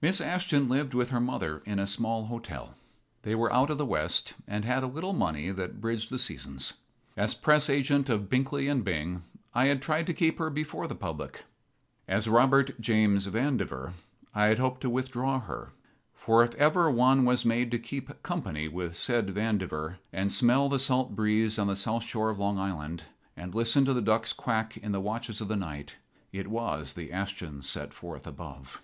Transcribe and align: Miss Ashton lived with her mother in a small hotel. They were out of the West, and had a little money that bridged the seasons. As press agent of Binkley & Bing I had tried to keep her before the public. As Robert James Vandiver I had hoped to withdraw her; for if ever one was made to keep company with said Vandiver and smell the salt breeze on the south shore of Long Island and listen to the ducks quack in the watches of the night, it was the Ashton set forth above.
Miss 0.00 0.22
Ashton 0.22 0.70
lived 0.70 0.94
with 0.94 1.10
her 1.10 1.20
mother 1.20 1.62
in 1.66 1.78
a 1.78 1.86
small 1.86 2.28
hotel. 2.28 2.76
They 3.24 3.34
were 3.34 3.52
out 3.52 3.68
of 3.68 3.76
the 3.76 3.84
West, 3.84 4.32
and 4.48 4.64
had 4.64 4.82
a 4.82 4.86
little 4.86 5.12
money 5.12 5.50
that 5.50 5.82
bridged 5.82 6.08
the 6.08 6.18
seasons. 6.18 6.78
As 7.14 7.34
press 7.34 7.68
agent 7.68 8.08
of 8.08 8.30
Binkley 8.30 8.70
& 8.82 8.82
Bing 8.82 9.22
I 9.52 9.66
had 9.66 9.82
tried 9.82 10.06
to 10.06 10.14
keep 10.14 10.38
her 10.38 10.48
before 10.48 10.86
the 10.86 10.94
public. 10.94 11.44
As 12.08 12.26
Robert 12.26 12.80
James 12.80 13.26
Vandiver 13.26 13.92
I 14.34 14.46
had 14.46 14.58
hoped 14.58 14.80
to 14.80 14.88
withdraw 14.88 15.40
her; 15.40 15.72
for 16.14 16.42
if 16.42 16.54
ever 16.54 16.90
one 16.90 17.26
was 17.26 17.44
made 17.44 17.70
to 17.72 17.78
keep 17.78 18.22
company 18.22 18.66
with 18.66 18.96
said 18.96 19.28
Vandiver 19.28 19.98
and 20.10 20.32
smell 20.32 20.70
the 20.70 20.78
salt 20.78 21.14
breeze 21.14 21.58
on 21.58 21.66
the 21.66 21.76
south 21.76 22.04
shore 22.04 22.30
of 22.30 22.38
Long 22.38 22.58
Island 22.58 23.04
and 23.36 23.54
listen 23.54 23.84
to 23.84 23.92
the 23.92 24.00
ducks 24.00 24.32
quack 24.32 24.78
in 24.78 24.92
the 24.92 25.00
watches 25.02 25.42
of 25.42 25.48
the 25.48 25.54
night, 25.56 25.96
it 26.32 26.48
was 26.48 26.94
the 26.94 27.12
Ashton 27.12 27.60
set 27.60 27.92
forth 27.92 28.26
above. 28.26 28.80